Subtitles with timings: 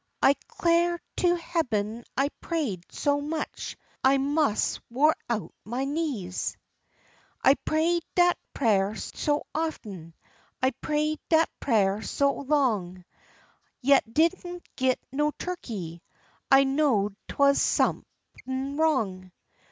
[0.19, 6.57] I 'clar to heaben I pray'd so much I mos' wore out ma knees.
[7.43, 10.15] I pray'd dat prah so often,
[10.59, 13.05] I pray'd dat prah so long,
[13.79, 16.01] Yet didn't git no turkey,
[16.51, 18.07] I know'd 'twas sump'n
[18.79, 19.31] wrong.